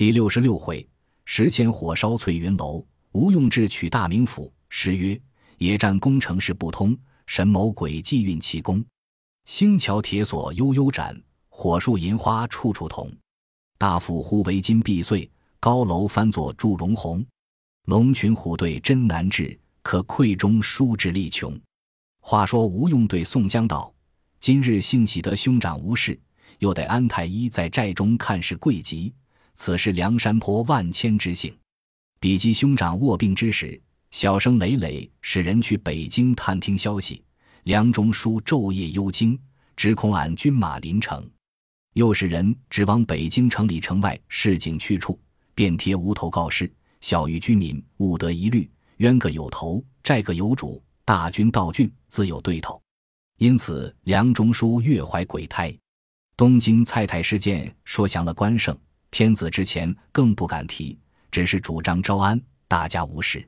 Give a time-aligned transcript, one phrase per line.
[0.00, 0.88] 第六十六回，
[1.26, 4.50] 时迁火烧翠云楼，吴用智取大名府。
[4.70, 5.20] 诗曰
[5.60, 8.82] ：“野战攻城事不通，神谋诡计运奇功。
[9.44, 11.14] 星桥铁锁悠悠斩，
[11.50, 13.12] 火树银花处处同。
[13.76, 17.22] 大府忽为金碧碎，高楼翻作祝融红。
[17.84, 21.54] 龙群虎队真难治，可溃中书之力穷。”
[22.24, 23.92] 话说吴用对宋江道
[24.40, 26.18] ：“今日幸喜得兄长无事，
[26.60, 29.12] 又得安太医在寨中看事贵急。”
[29.62, 31.54] 此是梁山坡万千之幸。
[32.18, 33.78] 比及兄长卧病之时，
[34.10, 37.22] 小生累累使人去北京探听消息。
[37.64, 39.38] 梁中书昼夜忧惊，
[39.76, 41.30] 只恐俺军马临城。
[41.92, 45.20] 又使人指往北京城里城外市井去处，
[45.54, 48.66] 便贴无头告示，小于居民勿得疑虑。
[48.96, 52.80] 冤个有头，债个有主，大军到郡自有对头。
[53.36, 55.76] 因此，梁中书越怀鬼胎。
[56.34, 58.74] 东京蔡太师见说降了关胜。
[59.10, 60.96] 天子之前更不敢提，
[61.30, 63.46] 只是主张招安，大家无事。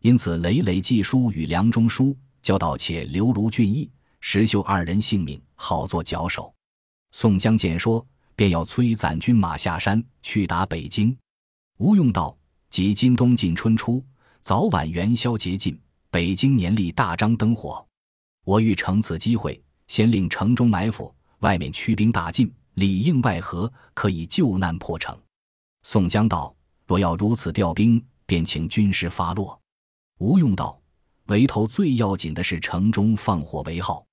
[0.00, 6.52] 因此累累寄书与梁中书，交道且留卢俊义、石秀二人性命，好做脚手。
[7.10, 11.16] 宋江见说，便要催攒军马下山去打北京。
[11.78, 12.36] 吴用道
[12.70, 14.02] ：“即今冬尽春初，
[14.40, 15.78] 早晚元宵节近，
[16.10, 17.86] 北京年例大张灯火。
[18.44, 25.16] 我欲乘此机会，先令城中埋伏，外面驱兵大进。”里应外合，可以救难破城。
[25.82, 26.54] 宋江道
[26.86, 29.58] ：“若要如此调兵，便请军师发落。”
[30.18, 30.80] 吴用道
[31.26, 34.04] ：“围头最要紧的是城中放火为号。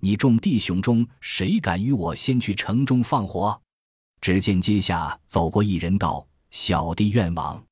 [0.00, 3.60] 你众弟兄中谁敢与我先去城中放火？”
[4.20, 7.64] 只见阶下走过一人道：“小弟愿往。”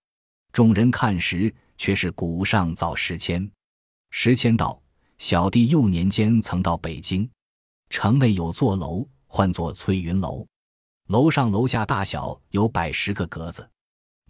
[0.52, 3.48] 众人看时，却是古上早石谦。
[4.10, 4.80] 石谦道
[5.18, 7.28] ：“小弟幼年间曾到北京，
[7.88, 10.44] 城内有座楼。”唤作翠云楼，
[11.06, 13.70] 楼上楼下大小有百十个格子。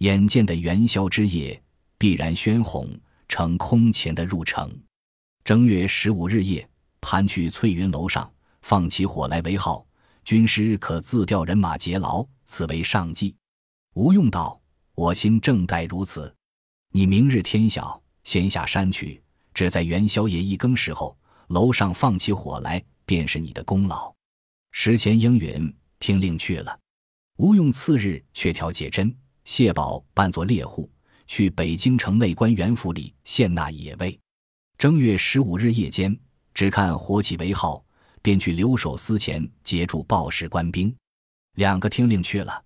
[0.00, 1.60] 眼见的元宵之夜，
[1.96, 2.86] 必然喧哄，
[3.26, 4.70] 成空前的入城。
[5.42, 6.68] 正月十五日夜，
[7.00, 8.30] 盘去翠云楼上，
[8.60, 9.84] 放起火来为号。
[10.22, 13.34] 军师可自调人马劫牢，此为上计。
[13.94, 14.60] 吴用道
[14.94, 16.32] ：“我心正待如此。
[16.92, 19.22] 你明日天晓，先下山去，
[19.54, 21.16] 只在元宵夜一更时候，
[21.48, 24.14] 楼上放起火来，便是你的功劳。”
[24.72, 26.78] 时前应允，听令去了。
[27.36, 29.14] 吴用次日却调解珍、
[29.44, 30.90] 谢宝扮作猎户，
[31.26, 34.18] 去北京城内官员府里献纳野味。
[34.78, 36.18] 正月十五日夜间，
[36.54, 37.84] 只看火起为号，
[38.22, 40.94] 便去留守司前截住报时官兵。
[41.56, 42.62] 两个听令去了，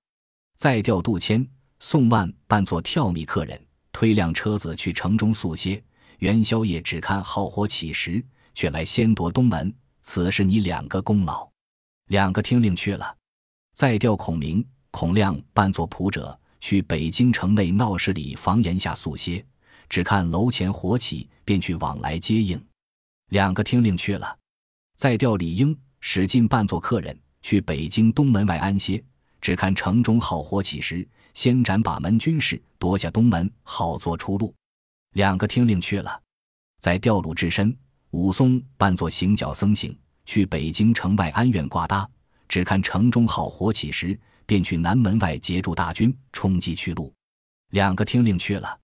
[0.57, 1.45] 再调杜迁、
[1.81, 3.61] 宋万扮作跳米客人，
[3.93, 5.83] 推辆车子去城中宿歇。
[6.19, 9.75] 元宵夜只看号火起时，却来先夺东门。
[10.03, 11.54] 此是你两个功劳。
[12.09, 13.17] 两个听令去了，
[13.73, 19.45] 再调孔明、孔亮扮作仆者，去北京城内闹市里房檐下宿歇。
[19.89, 22.63] 只看楼前火起，便去往来接应。
[23.31, 24.37] 两个听令去了，
[24.97, 29.03] 再调李英、史进扮作客人，去北京东门外安歇。
[29.41, 34.55] 只看城中好火起时，先斩把门军士，夺下东门，好做出路。
[35.13, 36.21] 两个听令去了，
[36.81, 37.77] 再调鲁智深、
[38.11, 39.97] 武松扮作行脚僧行。
[40.27, 42.09] 去北京城外安院挂搭，
[42.49, 47.13] 只看城中好火起时，便去南门外截住大军，冲击去路。
[47.71, 48.79] 两个听令去了，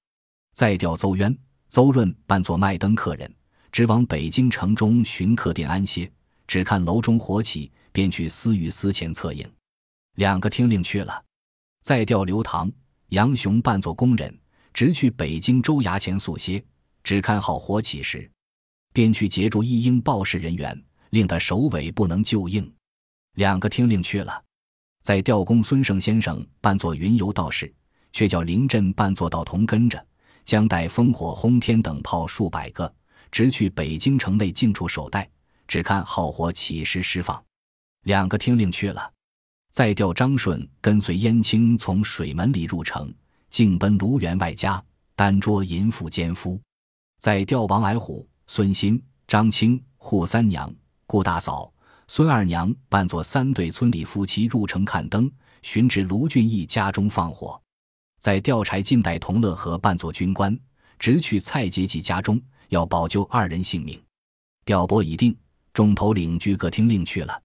[0.55, 1.37] 再调邹渊、
[1.69, 3.33] 邹润扮作卖灯客人，
[3.71, 6.11] 直往北京城中寻客店安歇。
[6.47, 9.49] 只看楼中火起，便去司御司前策应。
[10.17, 11.25] 两个听令去了，
[11.83, 12.69] 再调刘唐、
[13.11, 14.37] 杨雄扮作工人，
[14.75, 16.61] 直去北京州衙前宿歇。
[17.05, 18.29] 只看好火起时，
[18.93, 20.85] 便去截住一应报事人员。
[21.11, 22.73] 令他首尾不能救应，
[23.35, 24.43] 两个听令去了，
[25.03, 27.73] 在调公孙胜先生扮作云游道士，
[28.13, 30.05] 却叫林震扮作道童跟着，
[30.45, 32.93] 将带烽火轰天等炮数百个，
[33.31, 35.29] 直去北京城内近处守待，
[35.69, 37.41] 只看号火起时释放。
[38.05, 39.13] 两个听令去了，
[39.71, 43.13] 再调张顺跟随燕青从水门里入城，
[43.49, 44.83] 径奔卢员外家，
[45.15, 46.61] 单捉淫妇奸夫。
[47.19, 50.73] 再调王矮虎、孙新、张青、扈三娘。
[51.11, 51.69] 顾大嫂、
[52.07, 55.29] 孙二娘扮作三对村里夫妻入城看灯，
[55.61, 57.61] 寻至卢俊义家中放火。
[58.21, 60.57] 在调柴进带同乐和扮作军官，
[61.01, 64.01] 直去蔡杰记家中，要保救二人性命。
[64.65, 65.37] 调拨已定，
[65.73, 67.43] 众头领居各听令去了，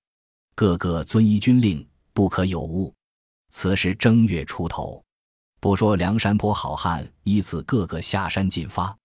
[0.53, 1.83] 个个遵依军令，
[2.13, 2.93] 不可有误。
[3.49, 5.03] 此时正月出头，
[5.59, 8.95] 不说梁山泊好汉依次个个下山进发，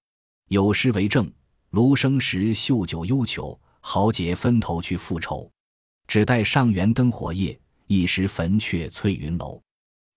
[0.49, 1.33] 有诗为证：
[1.71, 3.59] 卢生时秀酒忧愁。
[3.81, 5.51] 豪杰分头去复仇，
[6.07, 9.61] 只待上元灯火夜，一时焚却翠云楼。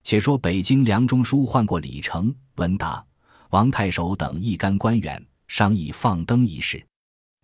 [0.02, 3.04] 且说北京梁中书唤过李成、文达、
[3.50, 6.84] 王太守等一干官员，商议放灯一事。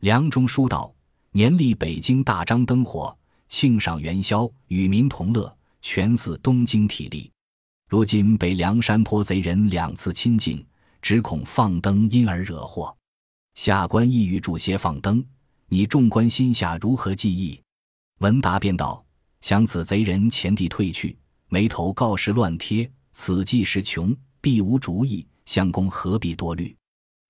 [0.00, 0.94] 梁中书道
[1.32, 3.16] ：“年历北京大张灯火，
[3.48, 7.30] 庆赏元宵，与民同乐，全似东京体力。
[7.88, 10.64] 如今被梁山坡贼人两次侵进，
[11.00, 12.94] 只恐放灯因而惹祸。
[13.54, 15.24] 下官意欲助些放灯，
[15.72, 17.58] 你众官心下如何记忆？”
[18.18, 19.02] 文达便道
[19.40, 21.16] ：“想此贼人前地退去。”
[21.48, 25.26] 眉头告示乱贴，此计时穷，必无主意。
[25.46, 26.76] 相公何必多虑？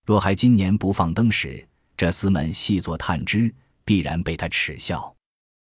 [0.05, 1.67] 若还今年不放灯时，
[1.97, 3.55] 这厮们细作探知，
[3.85, 5.15] 必然被他耻笑。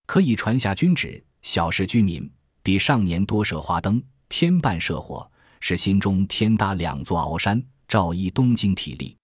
[0.06, 2.30] 可以传下军旨，小市居民
[2.62, 5.28] 比上年多设花灯，添半设火，
[5.60, 9.16] 使心中添搭两座鳌山，照依东京体力。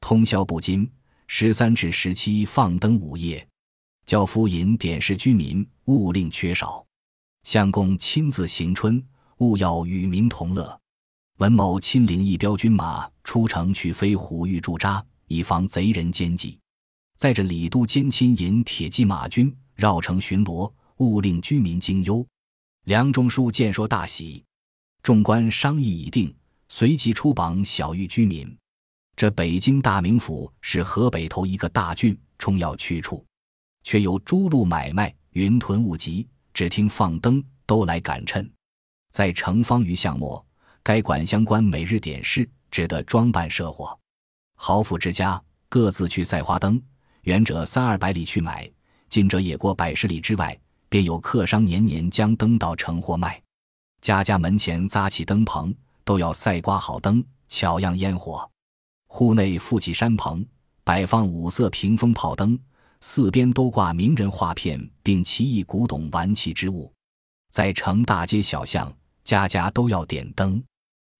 [0.00, 0.86] 通宵不惊，
[1.28, 3.46] 十三至十七放灯午夜，
[4.06, 6.84] 教夫引点示居民，勿令缺少。
[7.42, 9.04] 相公亲自行春，
[9.38, 10.80] 勿要与民同乐。
[11.38, 16.58] 文某亲领一彪军马出城去飞虎峪驻扎，以防贼人奸计。
[17.16, 22.26] 载着李都监亲引铁骑马军绕城巡逻，勿令居民惊忧。
[22.84, 24.44] 梁中书见说大喜，
[25.02, 26.34] 众官商议已定，
[26.68, 28.56] 随即出榜小谕居民。
[29.16, 33.24] 这北京大名府是河北头一个大郡，重要去处，
[33.82, 36.28] 却有诸路买卖，云屯物集。
[36.52, 38.50] 只听放灯，都来赶趁。
[39.12, 40.42] 在城方于巷末，
[40.82, 43.98] 该管相官每日点事，只得装扮设火。
[44.54, 46.82] 豪富之家各自去赛花灯，
[47.22, 48.70] 远者三二百里去买，
[49.10, 50.58] 近者也过百十里之外，
[50.88, 53.42] 便有客商年年将灯到城货卖。
[54.00, 55.74] 家家门前扎起灯棚，
[56.04, 58.50] 都要赛挂好灯，巧样烟火。
[59.16, 60.46] 户内附起山棚，
[60.84, 62.58] 摆放五色屏风炮灯。
[63.00, 66.92] 四边都挂名人画片，并奇异古董玩器之物，
[67.50, 70.62] 在城大街小巷，家家都要点灯。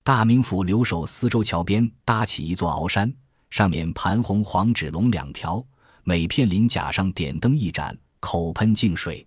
[0.04, 3.10] 大名府留守四周桥边搭起一座鳌山，
[3.48, 5.64] 上面盘红黄纸龙两条，
[6.04, 9.26] 每片鳞甲上点灯一盏，口喷净水。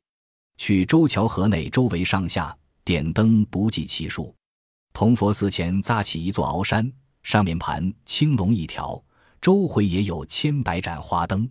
[0.58, 2.56] 去周桥河内周围上下
[2.86, 4.32] 点灯不计其数。
[4.94, 6.92] 铜佛寺前扎起一座鳌山，
[7.24, 9.02] 上面盘青龙一条，
[9.42, 11.50] 周回也有千百盏花灯。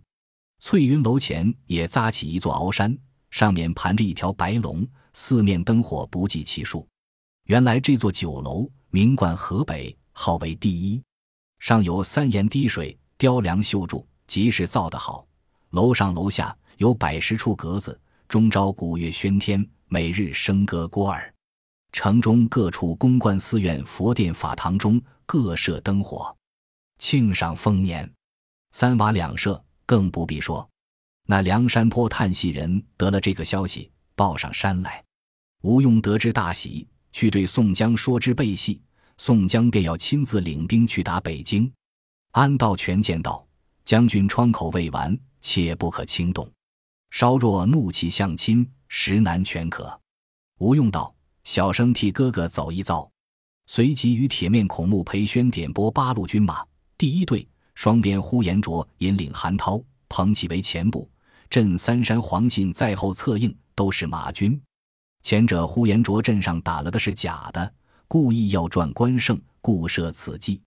[0.59, 2.97] 翠云楼前也扎起一座鳌山，
[3.31, 6.87] 上面盘着一条白龙，四面灯火不计其数。
[7.45, 11.01] 原来这座酒楼名冠河北，号为第一。
[11.59, 15.25] 上有三檐滴水，雕梁绣柱，即是造得好。
[15.71, 21.33] 楼上楼下有百十处格子，终朝鼓乐喧天，每日笙歌聒耳。
[21.91, 26.35] 城中各处公观寺院、佛殿、法堂中各设灯火，
[26.97, 28.11] 庆赏丰年。
[28.71, 29.63] 三瓦两舍。
[29.85, 30.69] 更不必说，
[31.25, 35.03] 那梁山坡探戏人得了这个消息，报上山来。
[35.63, 38.79] 吴用得知大喜，去对宋江说之备戏。
[39.17, 41.73] 宋江便要亲自领兵去打北京。
[42.33, 43.43] 安道全见道
[43.83, 46.47] ：“将军窗口未完，切不可轻动。
[47.09, 49.99] 稍若怒气相侵，实难全可。”
[50.61, 51.11] 吴用道
[51.43, 53.09] ：“小生替哥哥走一遭。”
[53.67, 56.65] 随即与铁面孔目裴宣点拨八路军马，
[56.97, 57.47] 第一队。
[57.75, 61.09] 双边呼延灼引领韩涛、彭起为前部，
[61.49, 64.61] 镇三山黄信在后策应，都是马军。
[65.21, 67.73] 前者呼延灼阵上打了的是假的，
[68.05, 70.61] 故意要赚关胜，故设此计。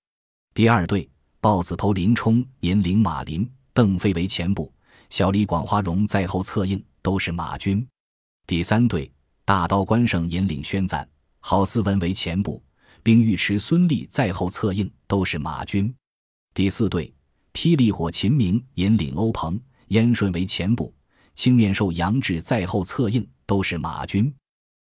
[0.54, 1.06] 第二队
[1.38, 4.72] 豹子头林冲引领马林、邓飞为前部，
[5.10, 7.86] 小李广花荣在后策应，都是马军。
[8.46, 9.12] 第三队
[9.52, 11.06] 大刀关胜引领宣赞、
[11.40, 12.64] 郝思文为前部，
[13.02, 15.94] 并尉迟孙立在后策应，都是马军。
[16.54, 17.12] 第四队，
[17.52, 20.90] 霹雳火秦明引领欧鹏、燕顺为前部，
[21.34, 24.34] 青面兽杨志在后策应，都是马军。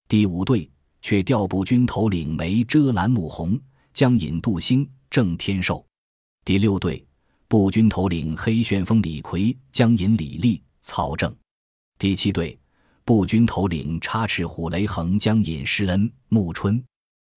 [0.08, 0.68] 第五队
[1.00, 3.62] 却调步军头领梅遮拦穆弘，
[3.94, 5.86] 将引杜兴、郑天寿。
[6.44, 7.06] 第六队
[7.48, 11.32] 步军头领黑旋风李逵将引李立、曹正。
[12.00, 12.58] 第七队
[13.06, 16.84] 步军头领插翅虎雷横将引施恩、穆春。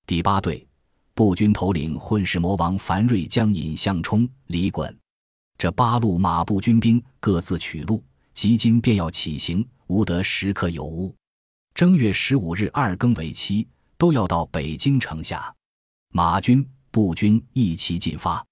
[0.07, 0.67] 第八队。
[1.13, 4.95] 步军头领混世魔王樊瑞将引项冲、李衮，
[5.59, 11.13] 这八路马步军兵各自取路，即今便要起行，无得时刻有误。
[11.75, 15.53] 正月十五日二更为期，都要到北京城下。
[16.13, 18.43] 马军、步军一齐进发。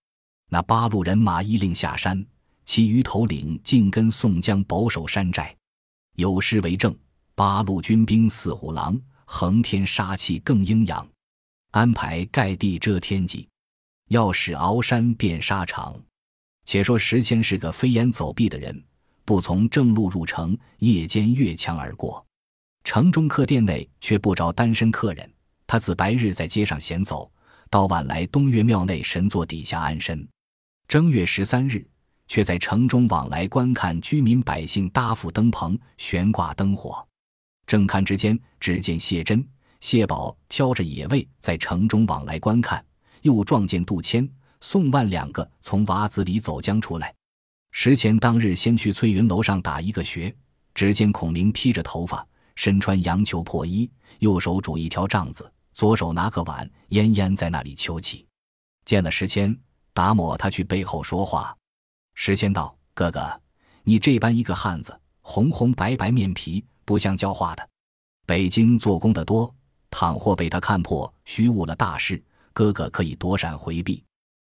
[0.50, 2.26] 那八路人马依令下山，
[2.64, 5.56] 其余头领尽跟宋江保守山寨。
[6.16, 6.92] 有诗为证：
[7.36, 11.06] 八路军兵似虎狼，横天杀气更阴阳。
[11.72, 13.46] 安排盖地遮天际，
[14.08, 16.00] 要使鳌山变沙场。
[16.64, 18.82] 且说石谦是个飞檐走壁的人，
[19.26, 22.24] 不从正路入城，夜间越墙而过。
[22.84, 25.30] 城中客店内却不着单身客人，
[25.66, 27.30] 他自白日在街上闲走，
[27.68, 30.26] 到晚来东岳庙内神座底下安身。
[30.88, 31.86] 正月十三日，
[32.28, 37.05] 却在城中往来观看居民百姓搭扶灯棚、悬挂灯火。
[37.66, 39.46] 正看之间，只见谢珍、
[39.80, 42.84] 谢宝挑着野味在城中往来观看，
[43.22, 44.28] 又撞见杜迁、
[44.60, 47.14] 宋万两个从瓦子里走将出来。
[47.72, 50.34] 石前当日先去翠云楼上打一个穴，
[50.74, 58.26] 只见孔明披着头发，身穿羊裘破衣，右手拄一条杖子，左手拿个碗，奄奄在那里求乞。
[58.84, 59.58] 见了石谦。
[59.92, 61.56] 达摩他去背后说话，
[62.12, 63.40] 石谦道：“哥哥，
[63.82, 67.68] 你这般一个汉子，红红白白面皮，不像教化的。
[68.24, 69.54] 北京做工的多，
[69.90, 72.22] 倘或被他看破，虚误了大事，
[72.54, 74.02] 哥哥可以躲闪回避。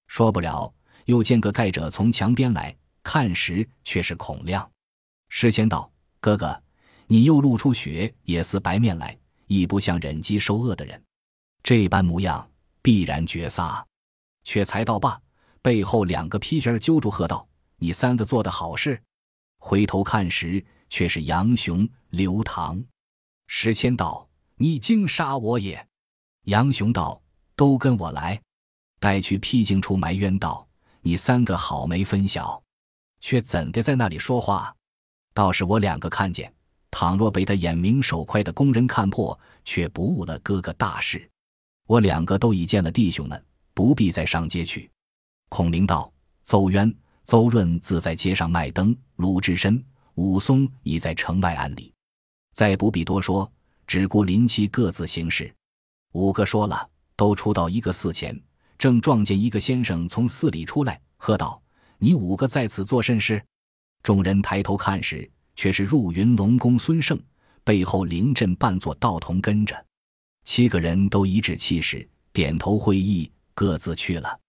[0.08, 0.74] 说不了，
[1.04, 4.68] 又见个盖者从墙边来，看时却是孔亮。
[5.28, 5.88] 诗仙道：
[6.20, 6.60] 哥哥，
[7.06, 11.00] 你又露出血，也似白面来，亦不像忍饥受饿的人，
[11.62, 12.50] 这般模样，
[12.82, 13.86] 必然绝杀。
[14.42, 15.16] 却才道罢。”
[15.62, 17.46] 背后两个披肩揪住，喝道
[17.78, 19.00] ：“你三个做的好事！”
[19.62, 22.84] 回头看时，却是杨雄、刘唐。
[23.46, 25.88] 石谦道：“你竟杀我也！”
[26.44, 27.18] 杨雄道
[27.56, 28.38] ：“都跟我来。”
[29.00, 30.68] 待去僻静处埋冤道
[31.00, 32.62] ：“你三个好没分晓，
[33.20, 34.76] 却怎的在那里说话？
[35.32, 36.52] 倒是我两个看见，
[36.90, 41.26] 倘若被他眼明手快的工人看破，却不误了哥哥大事。
[41.86, 44.90] 我两个都已见了弟兄们，不必再上街去。”
[45.48, 46.12] 孔明道
[46.44, 46.94] ：“邹渊、
[47.24, 49.82] 邹润自在街上卖灯，鲁智深、
[50.14, 51.92] 武松已在城外安里，
[52.52, 53.50] 再不必多说，
[53.86, 55.52] 只顾临期各自行事。”
[56.12, 58.38] 五个说了，都出到一个寺前，
[58.76, 61.62] 正撞见一个先生从寺里出来，喝道
[61.96, 63.42] ：“你五个在此做甚事？”
[64.02, 67.18] 众人抬头看时，却是入云龙宫孙胜，
[67.64, 69.86] 背后临阵扮作道童跟着。
[70.44, 74.40] 七个人都一致气势，点头会意，各自去了。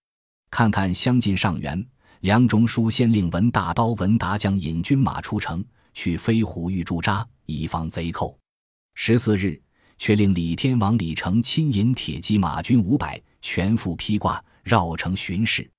[0.50, 1.86] 看看相近上元，
[2.24, 5.62] 梁中书先令文大刀文达将引军马出城，
[5.92, 8.34] 去飞虎峪驻扎，以防贼寇。
[8.94, 9.60] 十四日，
[9.98, 15.70] 却令李天王李成亲引铁骑马军五百，全副披挂，绕城巡视。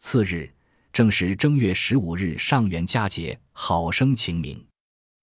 [0.00, 0.52] 次日，
[0.92, 4.60] 正是正月十五日上元佳节，好生晴明。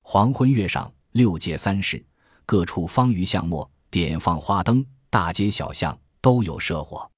[0.03, 2.01] 黄昏月上，六界三市
[2.45, 7.11] 各处方隅巷陌点放花灯，大街小巷都有社火。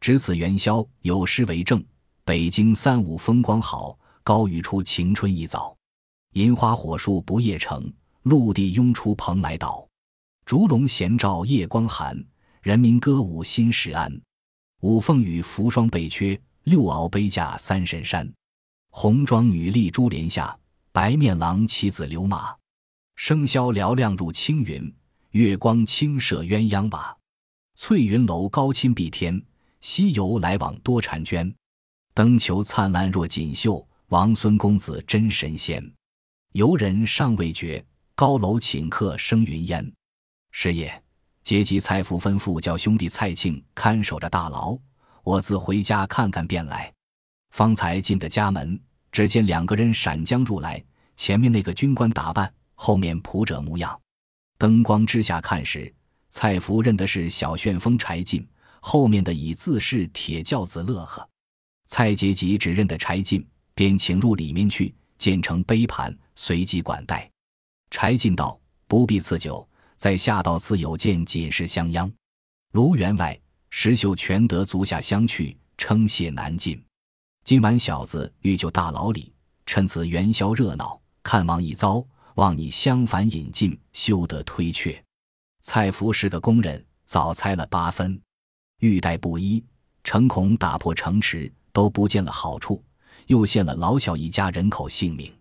[0.00, 1.84] 值此元宵，有诗为证：
[2.24, 5.76] 北京三五风光好，高雨出晴春一早。
[6.34, 9.88] 银花火树不夜城，陆地拥出蓬莱岛。
[10.46, 12.16] 烛龙闲照夜光寒，
[12.60, 14.08] 人民歌舞心时安。
[14.82, 18.32] 五凤羽扶霜被缺，六鳌杯架三神山。
[18.90, 20.56] 红妆女立珠帘下，
[20.92, 22.54] 白面郎骑子流马。
[23.16, 24.94] 笙箫嘹亮入青云，
[25.30, 27.16] 月光倾射鸳鸯瓦。
[27.74, 29.44] 翠云楼高侵碧天。
[29.80, 31.52] 西游来往多婵娟，
[32.14, 33.86] 灯球灿烂若锦绣。
[34.08, 35.82] 王孙公子真神仙，
[36.52, 37.82] 游人尚未觉，
[38.14, 39.90] 高楼请客生云烟。
[40.50, 41.02] 是夜，
[41.42, 44.76] 阶级蔡福吩咐叫兄弟蔡庆看守着大牢，
[45.24, 46.92] 我自回家看看便来。
[47.52, 48.78] 方才进的家门，
[49.10, 50.84] 只见两个人闪将入来，
[51.16, 53.98] 前面那个军官打扮，后面仆者模样。
[54.58, 55.90] 灯光之下看时，
[56.28, 58.46] 蔡福认的是小旋风柴进。
[58.82, 61.26] 后面的以自是铁轿子乐呵，
[61.86, 67.30] 蔡杰吉只认得柴进，便请入里面去，建成杯盘，随即管待。
[67.90, 68.58] 柴进道
[68.88, 72.10] ：“不必赐酒，在下到此有见锦事相央。
[72.72, 76.82] 卢员外、石秀全得足下相去，称谢难尽。
[77.44, 79.32] 今晚小子欲就大牢里，
[79.66, 82.02] 趁此元宵热闹，看望一遭，
[82.36, 85.02] 望你相反引进，休得推却。”
[85.60, 88.20] 蔡福是个工人，早猜了八分。
[88.78, 89.64] 欲待不一，
[90.02, 92.82] 诚恐打破城池，都不见了好处，
[93.26, 95.32] 又陷了老小一家人口性命，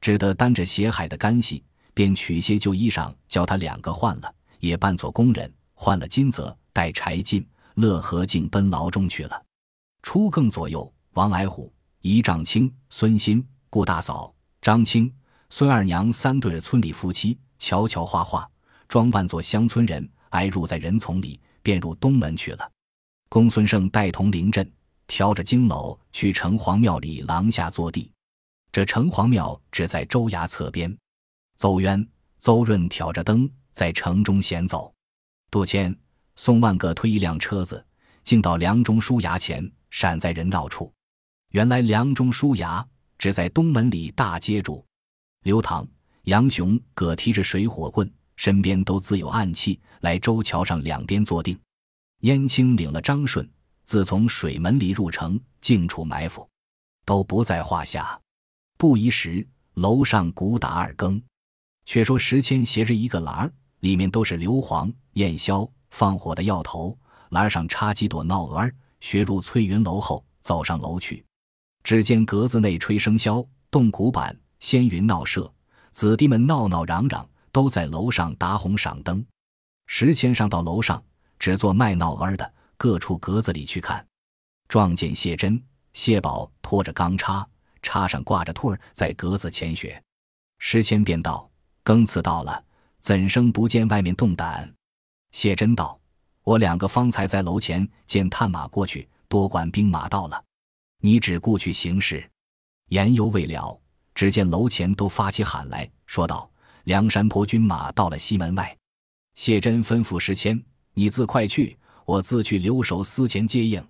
[0.00, 1.64] 只得担着血海的干系，
[1.94, 9.42] 便取些旧衣裳，叫他两个换了，也扮作工人，换了金泽，带柴进、乐和进奔牢中去了。
[10.02, 15.12] 初更左右，王矮虎、仪丈青、孙新、顾大嫂、张青、
[15.50, 18.48] 孙二娘三对村里夫妻，瞧瞧画画，
[18.88, 21.40] 装扮作乡村人，挨入在人丛里。
[21.64, 22.68] 便入东门去了。
[23.28, 24.68] 公孙胜带同临阵，
[25.06, 28.10] 挑着金篓去城隍庙里廊下坐地。
[28.70, 30.96] 这城隍庙只在州衙侧边。
[31.56, 34.92] 邹渊、邹润挑着灯在城中闲走。
[35.50, 35.94] 杜迁、
[36.34, 37.84] 宋万各推一辆车子，
[38.24, 40.92] 竟到梁中书衙前，闪在人道处。
[41.50, 42.82] 原来梁中书衙
[43.18, 44.84] 只在东门里大街住。
[45.44, 45.86] 刘唐、
[46.22, 51.58] 杨雄各提着水火棍，身边都自有暗器，来周桥上两边坐定。
[52.20, 53.46] 燕青领了张顺，
[53.84, 56.48] 自从水门里入城，静处埋伏，
[57.04, 58.20] 都不在话下。
[58.78, 61.22] 不一时，楼上鼓打二更。
[61.84, 66.96] 却说石谦携着一个篮儿，里面都是硫磺、焰硝、放火的药头，
[67.30, 71.24] 篮上插几朵闹儿，学入翠云楼后，走上楼去。
[71.82, 75.52] 只见格子内吹笙箫，动鼓板，仙云闹社，
[75.90, 79.24] 子弟们闹闹嚷嚷，都在楼上打红赏灯。
[79.86, 81.02] 石谦上到楼上，
[81.40, 84.04] 只做卖闹儿的，各处格子里去看，
[84.66, 85.62] 撞见谢珍、
[85.92, 87.48] 谢宝拖着钢叉，
[87.80, 90.02] 叉上挂着兔儿，在格子前学。
[90.58, 91.48] 时迁便道。
[91.84, 92.64] 更次到了，
[92.98, 94.68] 怎生不见外面动胆？
[95.30, 95.96] 谢真道
[96.42, 100.44] ：“我两个方才在楼前见探马过去，多管兵马到了，
[100.98, 102.28] 你只顾去行事。”
[102.90, 103.80] 言犹未了，
[104.12, 106.50] 只见楼前都发起喊来，说道
[106.82, 108.76] ：“梁山泊军马到了西门外。”
[109.34, 110.60] 谢真吩咐时迁
[110.94, 111.78] ：“你自快去，
[112.12, 113.82] 我自去留守司前接应。”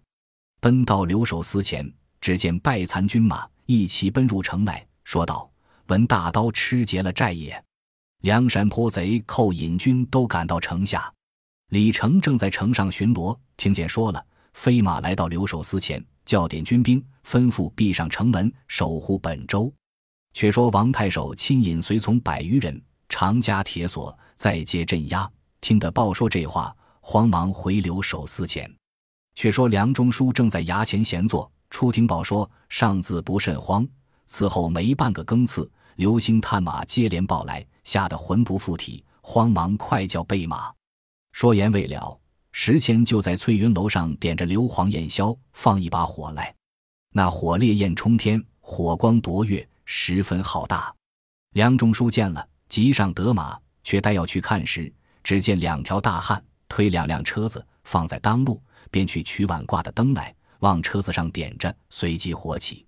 [0.63, 5.51] 奔到留守司前，只见败残军马一齐奔入城来，说道
[5.89, 7.61] ：“闻大刀吃劫了寨也。”
[8.23, 11.13] 梁山坡贼寇引军都赶到城下，
[11.71, 14.25] 李成正在城上巡逻，听见说了，
[14.55, 19.73] 飞马来到留守司前，叫点军兵，吩咐闭上城门，守护本州。
[20.33, 25.29] 却说王太守亲引随从百余人，长加铁锁，再接镇压。
[25.61, 28.75] 听得报说这话，慌忙回留守司前。
[29.35, 33.87] 却说梁中书正在衙前闲坐，出听报说上自不甚慌，
[34.27, 37.67] 此后没半个更次，流星探马接连报来。
[37.85, 40.73] 吓得魂不附体，慌忙快叫备马。
[41.33, 42.17] 说言未了，
[42.53, 46.55] 石谦就在翠云楼上点着硫磺焰硝，放一把火来。
[47.13, 50.95] 那火烈焰冲天，火光夺月，十分浩大。
[51.55, 54.93] 梁中书见了，急上得马，却待要去看时，
[55.25, 56.41] 只见两条大汉
[56.73, 58.59] 推两辆车子放在当路，
[58.91, 62.87] 便去取碗挂的灯来，往车子上点着，随即火起。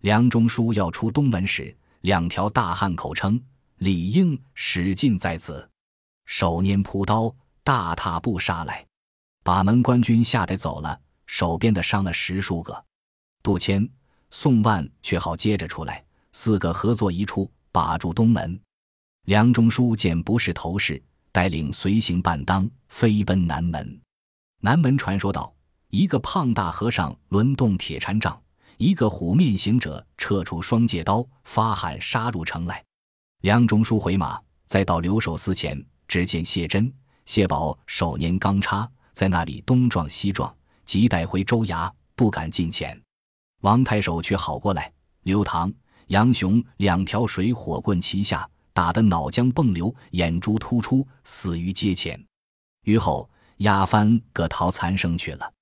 [0.00, 3.38] 梁中书要出东门时，两条大汉口称。
[3.80, 5.68] 李应使劲在此，
[6.24, 7.30] 手拈朴刀，
[7.62, 8.82] 大踏步杀来，
[9.44, 12.82] 把门官军吓得走了，手边的伤了十数个。
[13.42, 13.86] 杜迁、
[14.30, 18.58] 宋万却好接着出来，四个合作一处，把住东门。
[19.26, 21.00] 梁中书见不是头事，
[21.32, 24.00] 带领随行伴当，飞奔南门。
[24.60, 25.54] 南门传说道：
[25.90, 28.40] 一个胖大和尚抡动铁禅杖，
[28.76, 32.84] 一个虎面行者撤出双戒刀，发喊杀入城来。
[33.42, 36.92] 梁中书回马，再到留守司前，只见谢珍、
[37.24, 40.52] 谢宝手拈钢叉，在那里东撞西撞，
[40.84, 43.00] 急带回州衙，不敢近前。
[43.60, 45.72] 王太守却好过来，刘唐、
[46.08, 52.24] 杨雄两条水火棍齐下，打得脑浆迸流，眼珠突出，死于阶前。
[52.84, 55.52] 于后押翻各逃残生去了。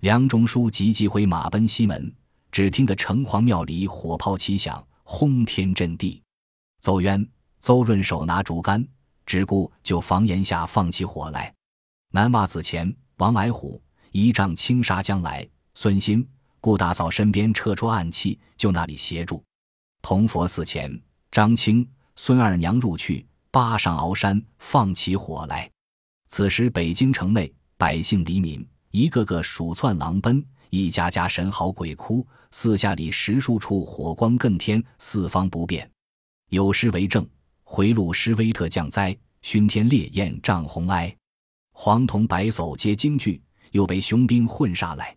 [0.00, 2.14] 梁中书急急回马奔西门，
[2.52, 6.22] 只听得城隍庙里火炮齐响，轰天震地。
[6.82, 7.26] 邹渊、
[7.58, 8.86] 邹润手拿竹竿，
[9.24, 11.50] 只顾就房檐下放起火来。
[12.12, 13.80] 南洼子前，王矮虎
[14.12, 15.48] 一丈青纱将来。
[15.72, 16.28] 孙新、
[16.60, 19.42] 顾大嫂身边撤出暗器，就那里协助。
[20.02, 21.00] 铜佛寺前，
[21.30, 21.88] 张青、
[22.20, 25.70] 孙二娘入去，扒上鳌山，放起火来。
[26.26, 35.88] 此时北京城内百姓黎民，一个个鼠窜狼奔，一家家神嚎鬼哭，四下里十数处火光更天，四方不便。
[36.50, 37.24] 有诗为证：
[37.62, 41.16] 回路施威特降灾，熏天烈焰涨红埃。
[41.72, 45.16] 黄铜白叟皆惊惧，又被雄兵混杀来。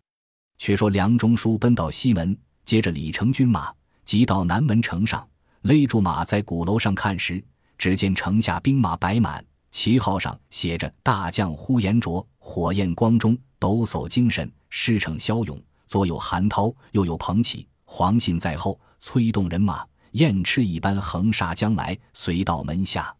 [0.59, 3.73] 却说梁中书奔到西门，接着李成军马，
[4.05, 5.27] 急到南门城上，
[5.61, 7.43] 勒住马在鼓楼上看时，
[7.77, 15.61] 只见城下兵马摆满，旗号上写着“大将呼延灼”，火焰光中，抖擞精神，狮骋骁勇。
[15.85, 19.85] 左有韩涛，右有彭起，黄信在后，催动人马。
[20.13, 23.15] 燕翅一般横杀将来，随到门下，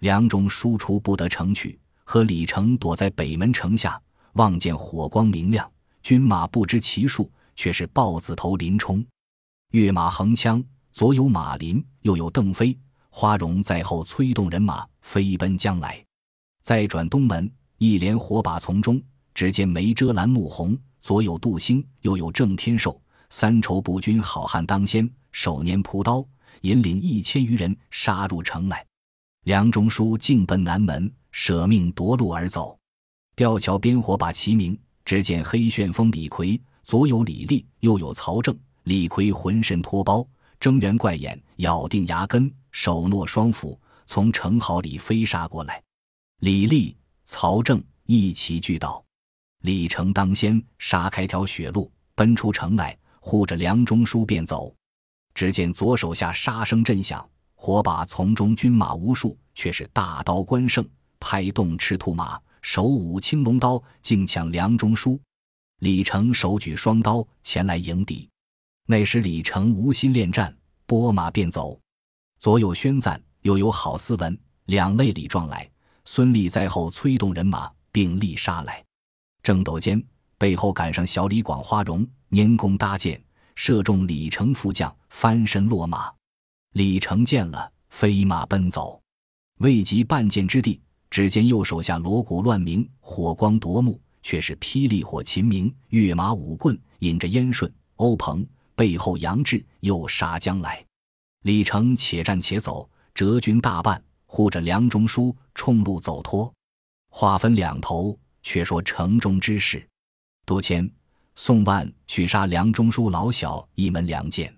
[0.00, 3.98] 梁中书出不得城去，和李成躲在北门城下，
[4.32, 5.70] 望见火光明亮，
[6.02, 9.02] 军马不知其数，却是豹子头林冲，
[9.70, 10.62] 跃马横枪，
[10.96, 12.74] 左有马林，右有邓飞、
[13.10, 16.02] 花荣在后催动人马飞奔将来。
[16.62, 18.98] 再转东门，一连火把从中，
[19.34, 25.06] 只见梅遮拦穆弘，左有杜兴，右有郑天寿，三筹步军好汉当先。
[25.32, 26.26] 手拈朴刀，
[26.62, 28.82] 引领一千余人杀入城来。
[29.44, 32.74] 梁中书径奔南门，舍命夺路而走。
[33.34, 38.58] 吊桥边火把齐鸣，只见黑旋风李逵，左有李立，右有曹正。
[38.84, 40.26] 李逵浑身脱包，
[40.58, 45.82] 睁圆怪眼，咬定牙根，手握双斧，从城壕里飞杀过来。
[46.40, 49.04] 李立、曹正一齐聚到。
[49.62, 54.74] 李成当先，杀开条血路，奔出城来，护着梁中书便走。
[55.34, 60.86] 只见左手下杀声震响，火把丛中军马无数，却是大刀关胜
[61.18, 65.20] 拍动赤兔马，手舞青龙刀，竟抢梁中书。
[65.80, 68.28] 李成手举双刀前来迎敌。
[68.88, 71.78] 那时李成无心恋战，拨马便走。
[72.38, 75.68] 左有宣赞，右有郝思文，两肋里撞来。
[76.04, 78.84] 孙立在后催动人马，并力杀来。
[79.42, 80.00] 正斗间，
[80.38, 83.20] 背后赶上小李广花荣，拈弓搭箭，
[83.56, 86.12] 射中李成副将，翻身落马。
[86.74, 89.02] 李成见了，飞马奔走，
[89.58, 98.46] 未及半箭之地，只见右手下锣鼓乱鸣，火光夺目，却是霹雳火秦明，跃马舞棍，引着燕顺、欧鹏。
[98.76, 100.84] 背后杨志又杀将来，
[101.42, 106.52] 李成且战且走，折军大半，护着梁中书冲路走脱。
[107.08, 109.88] 话分两头，却说城中之事。
[110.44, 110.88] 杜迁、
[111.34, 114.54] 宋万去杀梁中书老小一门良贱，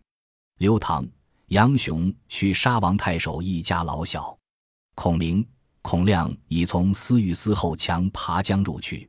[0.59, 1.07] 刘唐、
[1.47, 4.37] 杨雄去杀王太守一家老小。
[4.97, 5.47] 孔明、
[5.81, 9.09] 孔亮已从司御司后墙爬江入去。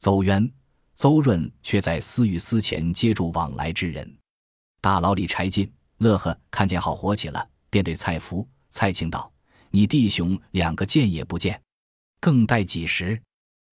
[0.00, 0.50] 邹渊、
[0.96, 4.16] 邹润却在司御司前接住往来之人。
[4.80, 9.30] 大牢里，柴进、乐呵看见好火起了，便对蔡福、蔡庆道
[9.70, 11.60] ：“你弟兄两个见也不见，
[12.18, 13.20] 更待几时？”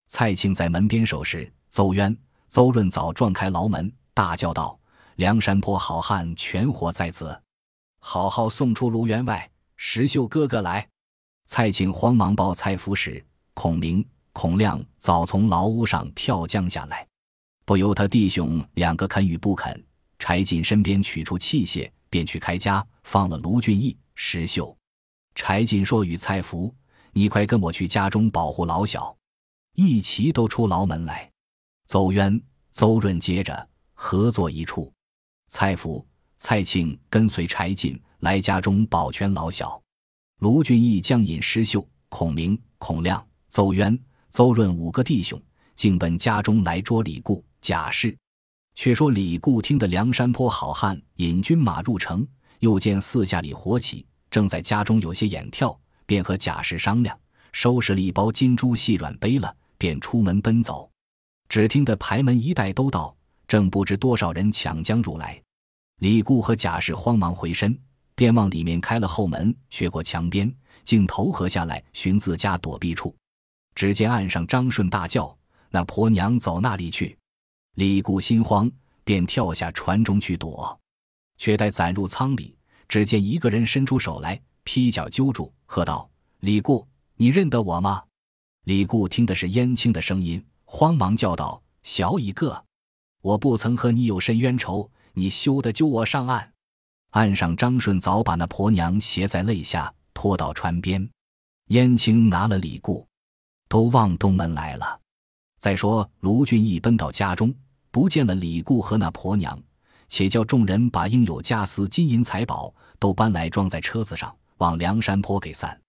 [0.09, 2.15] 蔡庆在门边守时，邹渊、
[2.49, 4.77] 邹润早撞开牢门，大叫道
[5.15, 7.41] ：“梁山坡好汉全活在此，
[7.99, 10.87] 好好送出卢员外、石秀哥哥来！”
[11.47, 17.07] 蔡庆慌忙报蔡福时，孔明、孔亮早从牢屋上跳江下来，
[17.63, 19.81] 不由他弟兄两个肯与不肯。
[20.19, 24.75] 柴进身边取出器械，便去开家，放了卢俊义、石秀。
[25.35, 26.73] 柴进说：“与蔡福，
[27.13, 29.15] 你快跟我去家中保护老小。”
[29.75, 31.29] 一齐都出牢门来。
[31.85, 34.91] 邹渊、邹润接着合作一处。
[35.49, 36.05] 蔡福、
[36.37, 39.81] 蔡庆跟随柴进来家中保全老小。
[40.39, 43.97] 卢俊义将引石秀、孔明、孔亮、邹渊、
[44.31, 45.41] 邹润五个弟兄，
[45.75, 48.17] 竟奔家中来捉李固、贾氏。
[48.77, 52.25] 却说李固听得梁山坡好汉引军马入城，
[52.59, 57.19] 又见四下里火起，正在家中有些眼跳，便和贾氏商量，
[57.51, 60.87] 收拾了一包金珠细软背了，便出门奔走。
[61.49, 63.13] 只听得排门一带都到，
[63.47, 65.41] 正不知多少人抢将入来。
[65.99, 67.75] 李固和贾氏慌忙回身，
[68.13, 73.15] 便往里面开了后门，越过墙边，竟投河下来寻自家躲避处。
[73.73, 75.35] 只见岸上张顺大叫
[75.71, 77.17] ：“那婆娘走那里去？”
[77.77, 78.71] 李固心慌，
[79.03, 80.79] 便跳下船中去躲，
[81.37, 86.09] 却待攒入舱里，只见一个人伸出手来，劈脚揪住，喝道
[86.41, 86.87] ：“李固，
[87.17, 88.03] 你认得我吗？”
[88.65, 92.65] 李固听的是燕青的声音，慌忙叫道：“小一个，
[93.21, 96.51] 我不曾和你有甚冤仇，你休得揪我上岸。”
[97.13, 101.07] 岸上张顺早把那婆娘携在肋下，拖到船边。
[101.67, 103.07] 燕青拿了李固，
[103.69, 104.99] 都往东门来了。
[105.59, 107.53] 再说卢俊义奔到家中。
[107.91, 109.59] 不见了李固和那婆娘，
[110.07, 115.79] 且叫众人把应有家私、金银财宝都搬来装在车子上，往梁山坡给散。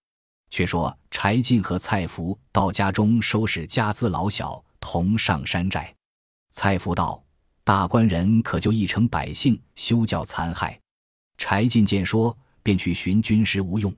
[0.50, 5.94] 却说柴进和蔡福到家中收拾家资老小，同上山寨。
[6.50, 7.22] 蔡福道
[7.62, 10.80] ：“大官人可就一城百姓，休教残害。”
[11.36, 13.94] 柴进见说，便去寻军师吴用。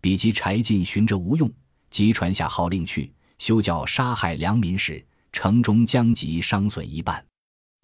[0.00, 1.52] 比及柴进寻着吴用，
[1.90, 7.24] 即传下号令去，休教杀害良民时，城中将及伤损一半。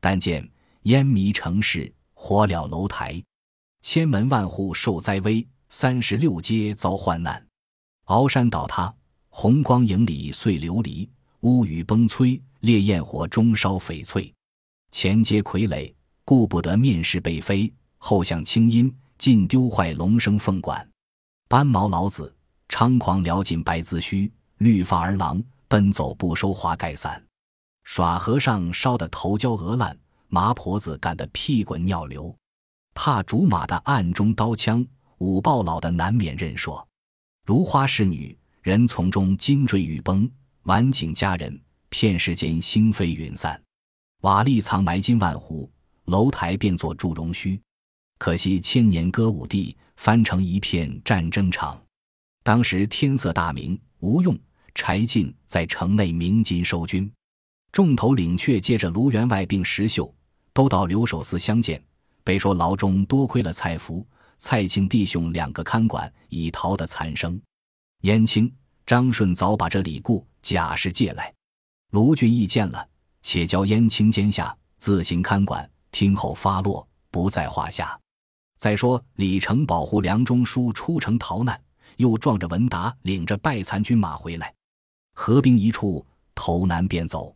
[0.00, 0.48] 但见
[0.82, 3.22] 烟迷城市，火燎楼台，
[3.82, 7.44] 千门万户受灾危，三十六街遭患难，
[8.06, 8.94] 鳌山倒塌，
[9.28, 11.08] 红光影里碎琉璃，
[11.40, 14.32] 屋宇崩摧，烈焰火中烧翡翠。
[14.90, 15.92] 前街傀儡，
[16.24, 20.88] 顾不得面世被飞；后巷清音，尽丢坏龙生凤管。
[21.48, 22.34] 斑毛老子
[22.68, 27.22] 猖狂撩尽白髭须，绿发儿郎奔走不收花盖伞。
[27.88, 29.98] 耍和尚烧得头焦额烂，
[30.28, 32.36] 麻婆子干得屁滚尿流，
[32.92, 36.86] 踏竹马的暗中刀枪，舞豹老的难免认说。
[37.46, 40.30] 如花侍女，人丛中金坠玉崩，
[40.64, 43.58] 晚景佳人，片时间星飞云散。
[44.20, 45.68] 瓦砾藏埋金万户，
[46.04, 47.58] 楼台变作祝融墟。
[48.18, 51.82] 可惜千年歌舞地，翻成一片战争场。
[52.44, 54.38] 当时天色大明，吴用、
[54.74, 57.10] 柴进在城内鸣金收军。
[57.72, 60.12] 众头领却接着卢员外并石秀，
[60.52, 61.82] 都到留守司相见。
[62.24, 67.40] 被说牢中多亏了蔡福、蔡庆弟兄两个看管，已逃得残生。
[68.02, 68.52] 燕青、
[68.84, 71.32] 张顺早把这李固贾氏借来。
[71.92, 72.86] 卢俊义见了，
[73.22, 77.98] 且交燕青监下，自行看管，听候发落，不在话下。
[78.58, 81.58] 再说李成保护梁中书出城逃难，
[81.96, 84.52] 又撞着文达领着败残军马回来，
[85.14, 86.04] 合兵一处，
[86.34, 87.34] 投南便走。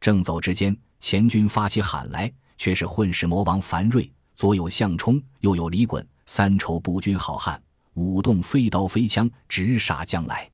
[0.00, 7.62] 正走之间，前军发起喊来，却是混世魔王樊瑞，左有项冲，右有李衮，三筹步军好汉，
[7.94, 10.50] 舞动飞刀飞枪，直杀将来。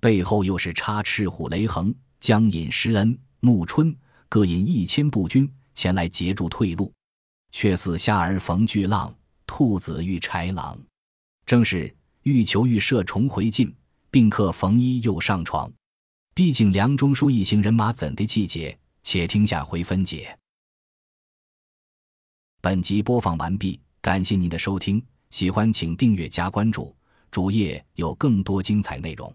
[0.00, 1.94] 背后又是插赤虎雷横。
[2.20, 3.96] 将引施恩、穆春
[4.28, 6.92] 各引一千步军前来截住退路，
[7.52, 9.14] 却似虾儿逢巨浪，
[9.46, 10.76] 兔子遇豺狼。
[11.46, 13.72] 正是欲求欲射重回进，
[14.10, 15.72] 并客逢衣又上床。
[16.38, 18.78] 毕竟梁中书一行人马怎的季节？
[19.02, 20.38] 且听下回分解。
[22.60, 26.94] 本集播放完毕，感谢您的收听，喜欢请订阅加关注，
[27.32, 29.34] 主页有更多精彩内容。